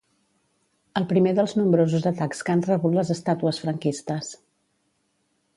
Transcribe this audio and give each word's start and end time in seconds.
El 1.01 1.05
primer 1.11 1.33
dels 1.41 1.53
nombrosos 1.59 2.09
atacs 2.11 2.41
que 2.47 2.55
han 2.55 2.65
rebut 2.71 2.97
les 3.01 3.15
estàtues 3.17 3.61
franquistes. 3.67 4.35